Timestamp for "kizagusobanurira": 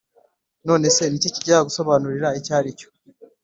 1.35-2.29